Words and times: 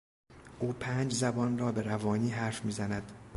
او 0.59 0.73
پنج 0.73 1.13
زبان 1.13 1.57
را 1.57 1.71
به 1.71 1.81
روانی 1.81 2.29
حرف 2.29 2.65
میزند. 2.65 3.11